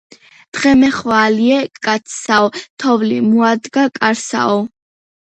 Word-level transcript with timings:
დღემეხვალიე 0.57 1.59
კაცსაო 1.89 2.51
თოვლი 2.63 3.23
მოადგა 3.31 3.89
კარსაო 4.01 4.61